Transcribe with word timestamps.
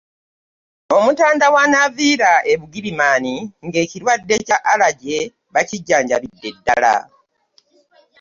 Omutanda 0.97 1.45
w'anaaviira 1.53 2.31
e 2.51 2.53
Bugirimaani 2.59 3.35
ng'ekirwadde 3.65 4.35
kya 4.47 4.57
Allergy 4.71 5.21
bakijjanjabidde 5.53 6.49
ddala. 6.57 6.93